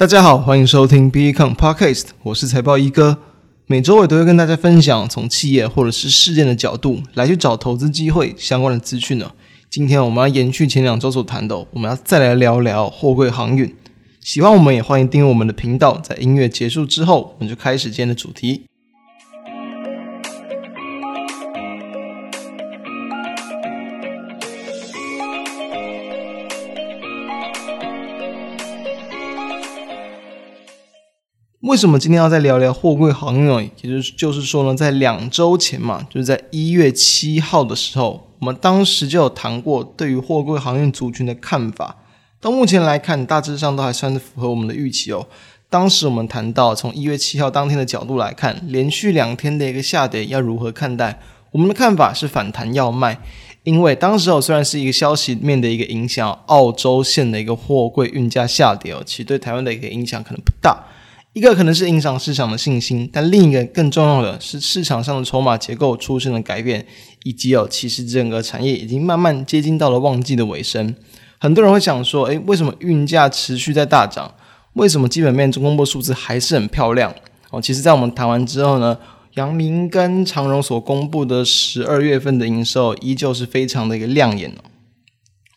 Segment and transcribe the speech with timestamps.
[0.00, 3.18] 大家好，欢迎收听 BECON Podcast，我是财报一哥。
[3.66, 9.30] 每周我都会跟大家分享从企业或者是事件的角度来去找投资机会相关的资讯呢。
[9.68, 13.76] 今天我们要延续前两周所谈的，我们要再来聊聊货柜航运。
[14.22, 15.98] 喜欢我们也欢迎订阅我们的频道。
[15.98, 18.62] 在音乐结束之后，我们就开始今天的主题。
[31.60, 33.70] 为什么今天要再聊聊货柜航运？
[33.82, 41.96] 也就是就是说呢，在两周前嘛，就是在一月七号的时候，我们当时就有谈过对于货柜航运族群的看法。
[42.40, 45.26] 到目前来看，大致上都还算是符合我们的预期哦。
[45.68, 51.20] 当时我们谈到，从一月七号当天的角度来看，连续两天的一个下跌要如何看待？
[51.52, 53.20] 我们的看法是反弹要卖，
[53.64, 60.86] 因为当时哦虽然是一个消息面的一个影响，澳洲线的一个货柜运价下跌哦，其实对台湾的一个影响可能不大。
[61.32, 66.84] 一个可能是影响市场的信心，但另一个更重要的是市场上的筹码结构出现了改变，
[67.22, 70.92] 以及有其实整个产业已经慢慢接近到了旺季的尾声。
[71.38, 74.34] 很多人会想说，诶，为什么运价持续在大涨？
[74.72, 77.14] 为什么基本面中公布数字还是很漂亮？
[77.50, 78.98] 哦，其实，在我们谈完之后呢，
[79.34, 84.62] 阳明跟长荣所公布的十二月份的营收依旧是非常的一个亮眼哦。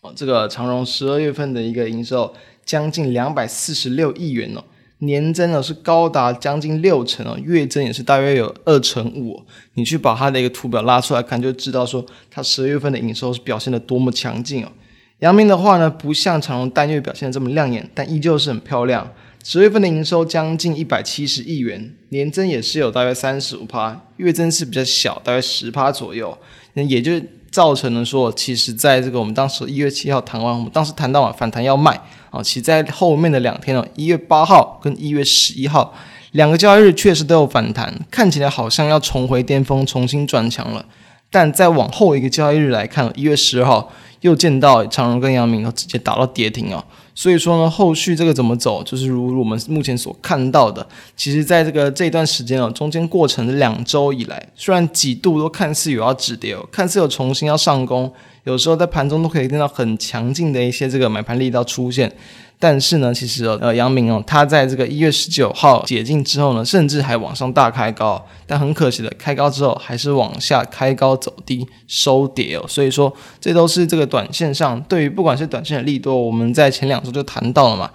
[0.01, 2.31] 哦，这个长荣十二月份的一个营收
[2.63, 4.63] 将近两百四十六亿元哦。
[5.05, 9.41] 年增呢是高达将近六成哦，月增也是大约有二成五。
[9.75, 14.71] 你去把它的一个图表拉出来看，就知道说它十月份的营收是表现的多么强劲哦。
[15.19, 19.09] 阳明的话呢，不像长荣单月表现的这么亮眼，但依旧是很漂亮。
[19.43, 26.37] 十月份的营收将近一百七十亿元，年增也是有大约三十五趴，月增是比较小，大约十趴左右。
[26.73, 27.11] 那也就
[27.53, 32.01] 造成了说，其实在这个我们当时一月七号谈完，我们当时谈到啊反弹要卖。
[32.31, 35.93] 啊，其实在后面的两天哦，一月八号跟一月十一号
[36.31, 40.83] 两个交易日确实都有反弹，看起来好像要重回巅峰，重新转强了。
[41.29, 46.83] 但再往后一个交易日来看，一月十号又见到长荣跟阳明都直接打到跌停哦。
[47.15, 58.11] 所以说呢，后续这个怎么走，就是如我们目前所看到的，其实在这个这段时间哦，中间过程两周以来，虽然几度都看似有要止跌哦，看似有重新要上攻。
[58.45, 62.13] 有时候在盘中都可以听到很强劲的一些这个买盘力道出现，
[62.63, 77.91] 但是呢，其实呃，阳明哦，他在这个一月十九号解禁之后呢，甚至还往上大开高，但很可惜的，开高之后还是往下开高走低收跌哦，所以说这都是这个短线上对于不管是短线的利多，我们在前两周就谈到了嘛，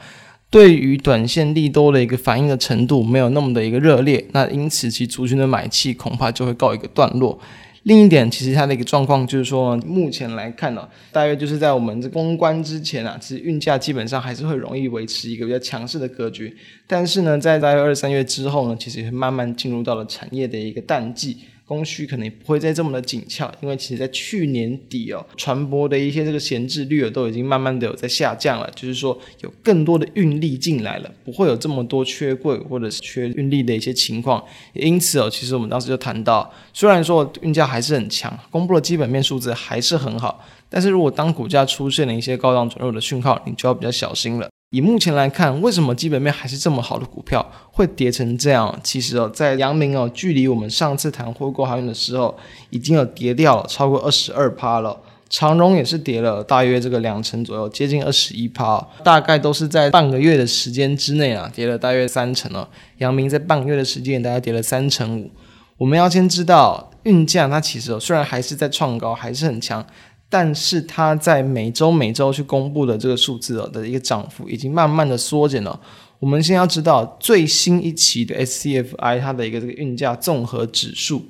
[0.50, 7.38] 对于短线利多的一个反应的程度没有那么的一个热烈，那因此其族群的买气恐怕就会告一个段落。
[7.84, 16.54] 另一点，其实它的一个状况就是说，目前来看呢，大约就是在我们这封关之前啊，其实运价基本上还是会容易维持一个比较强势的格局。
[16.86, 21.38] 但是呢，在大约二三月之后呢，其实也慢慢进入到了产业的一个淡季。
[21.68, 34.42] 供需可能也不会再这么的紧俏，因为其实在去年底哦，船舶的一些这个闲置率都已经慢慢的有在下降了，就是说有更多的运力进来了，不会有这么多缺柜或者是缺运力的一些情况。
[34.72, 44.48] 因此哦，其实我们当时就谈到，虽然说运价还是很强，公布的基本面数字还是很好，但是如果当股价出现了一些高档转弱的讯号，你就要比较小心了。
[44.70, 48.78] 以目前来看，为什么基本面还是这么好的股票会跌成这样？
[48.82, 52.36] 其实哦，在阳明哦，距离我们上次谈货柜航运的时候，
[52.68, 54.94] 已经有跌掉了超过二十二趴了。
[55.30, 62.68] 长荣也是跌了大约这个两成左右，接近二十一趴，大概都是在半个月的时间之内啊，跌了大约三成了。
[62.98, 65.30] 阳明在半个月的时间，大概跌了三成五。
[65.78, 69.86] 我们要先知道，运价它其实哦，虽然还是在创高，还是很强。
[70.30, 75.80] 但是它在每周每周去公布的这个数字的一个涨幅已经慢慢的缩减了。
[76.18, 81.24] 我们先要知道最新一期的 SCFI 它的一个这个运价综合指数，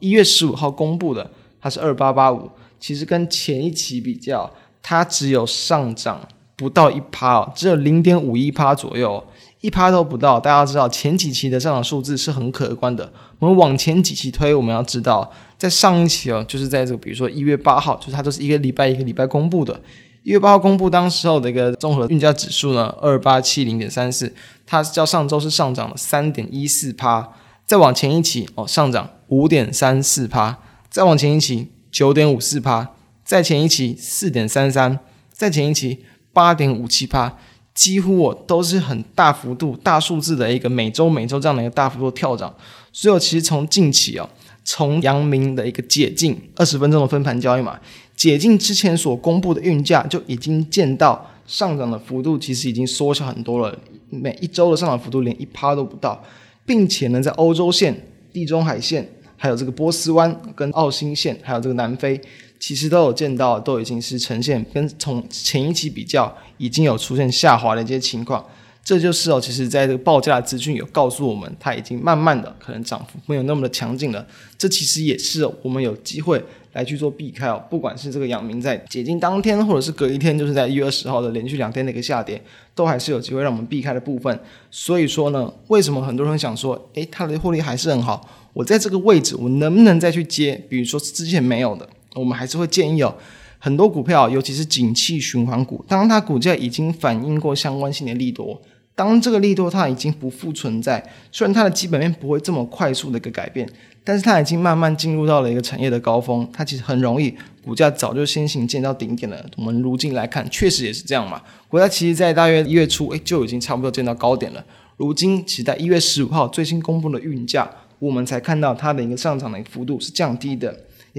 [0.00, 2.50] 一月十五号公布的，它是二八八五，
[2.80, 9.22] 其实跟前一期比较，它只有上涨不到一趴哦，只有零点五一趴左右。
[9.60, 13.10] 一趴都不到，大家知道前几期的上涨数字是很可观的。
[13.38, 19.80] 我们往前几期推，我们要知道，在上一期哦，就是在这个比如说一月八号，就是它都是一个礼拜一个礼拜公布的。
[20.22, 24.30] 一月八号公布当时候的一个综合运价指数呢，二八七零点三四，
[24.66, 27.26] 它较上周是上涨了三点一四趴。
[27.64, 30.58] 再往前一期哦，上涨五点三四趴。
[30.90, 32.90] 再往前一期九点五四趴。
[33.24, 35.00] 再前一期四点三三。
[35.32, 37.34] 再前一期八点五七趴。
[37.72, 42.54] 几乎我都是很大幅度、大数字的一个每周每周这样的一个大幅度跳涨，
[42.92, 44.30] 所以我其实从近期哦，
[44.62, 47.76] 从阳明的一个解禁二十分钟的分盘交易嘛，
[48.14, 53.76] 解禁之前所公布的运价就已经见到上涨的幅度，其实已经缩小很多了。
[54.08, 56.22] 每一周的上涨幅度连一趴都不到，
[56.64, 57.92] 并且呢，在欧洲线、
[58.32, 59.04] 地中海线，
[59.36, 62.20] 还有这个波斯湾跟澳新线，还有这个南非，
[62.58, 68.44] 其实都有见到，都已经是呈现跟从前一期比较，已经有出现下滑的一些情况。
[68.82, 74.26] 这就是哦，其实在这个报价的资讯有告诉我们，它已经慢慢的可能涨幅没有那么的强劲了。
[74.58, 76.42] 这其实也是我们有机会
[76.74, 77.62] 来去做避开哦。
[77.70, 82.38] 不管是这个阳明在解禁当天，或者是隔一天，就是在一月二十号的连续两天的一个下跌，
[82.74, 84.38] 都还是有机会让我们避开的部分。
[84.70, 88.28] 所以说呢，为什么很多人想说，诶，它的获利还是很好？
[88.52, 90.62] 我在这个位置，我能不能再去接？
[90.68, 93.14] 比如说之前没有的，我们还是会建议哦，
[93.58, 98.60] 很多股票，尤其是景气循环股，当它股价已经反映过相关性的利多。
[98.96, 103.68] 当这个利多它已经不复存在，虽然它的基本面不会这么快速的一个改变，
[104.04, 107.34] 但是它已经慢慢进入到了一个产业的高峰，它其实很容易
[107.64, 109.44] 股价早就先行见到顶点了。
[109.56, 111.42] 我们如今来看，确实也是这样嘛。
[111.68, 114.64] 股价其实在大约一月初，诶，就已经差不多见到高点了。
[114.96, 117.68] 如今，其实在一月十五号最新公布的运价，
[117.98, 120.72] 我们才看到它的一个上涨的幅度是降低的。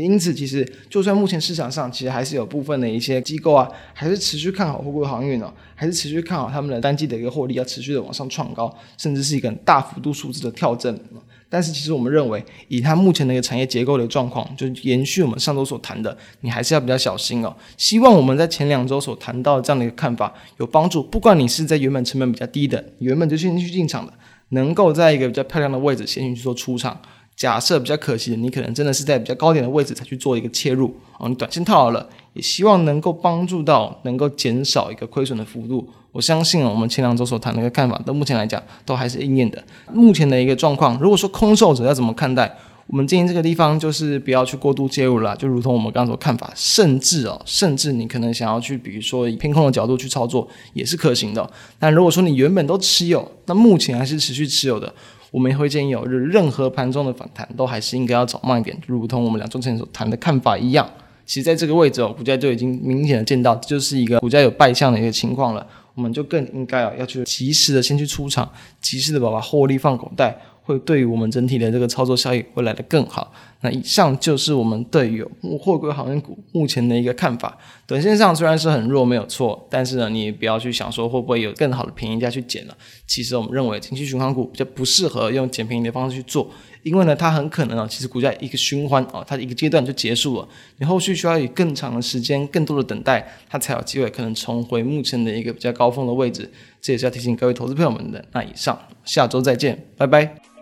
[0.03, 11.00] 因此，其实就算目前市场上其实还是有部分的一些机构啊，还是持续看好货柜航运哦，还是持续看好他们的单季的一个获利要持续的往上创高，甚至是一个大幅度数字的跳增。
[11.47, 17.56] 但是，其实我们认为，以它目前的一个产业结构的状况，就延续我们上周所谈的，你还是要比较小心哦。
[17.77, 21.01] 希望我们在前两周所谈到的这样的一个看法有帮助。
[21.01, 24.12] 不管你是在原本成本比较低的，原本就先去进场的，
[24.50, 27.00] 能够在一个比较漂亮的位置先去做出场。
[27.35, 35.87] 假设比较可惜的，你可能真的是在比较高点的位置才去做一个切入哦，你短线套好了，也希望能够帮助到，能够减少一个亏损的幅度。
[36.13, 39.61] 我相信我们前两周所谈的一个看法，到目前来讲都还是应验的。
[39.91, 42.49] 目前的一个状况，如果说空手者要怎么看待，
[42.87, 51.49] 我们建议这个地方就是不要去过度介入了，就如同我们刚刚所看法，甚至哦，甚至你可能想要去，比如说以偏空的角度去操作，也是可行的。
[51.77, 54.93] 但如果说你原本都持有，那目前还是持续持有的。
[55.35, 60.89] 我们也会建议有，就是任何盘中的反弹都还是应该要找慢一点，如同我们两周前所谈的看法一样。
[61.25, 65.67] 其实在这个位置哦，股价就已经明显的见到，就是一个股价有败相的一个情况了。
[65.93, 68.49] 我们就更应该啊，要去及时的先去出场，
[68.79, 70.37] 及时的把把获利放口袋。
[70.65, 73.31] 会对于我们整体的这个操作效益会来得更好。
[73.62, 75.25] 那以上就是我们对于
[75.59, 77.57] 货柜航运股目前的一个看法。
[77.88, 82.75] 短线上虽然是很弱，没有错，但是呢，你也不要去想说会不会有更好的便宜价去捡了。
[83.07, 86.47] 其实我们认为，情绪循环股比较不适合用捡便宜的方式去做，
[86.83, 90.47] 因为呢，它很可能啊，其实股价一个循环啊，它的一个阶段就结束了，
[90.77, 96.51] 你后续需要以更长的时间、更多的等待，它才有机会可能重回目前的一个比较高峰的位置。
[96.81, 98.23] 这也是要提醒各位投资朋友们的。
[98.31, 100.55] 那以上，下周再见，拜拜。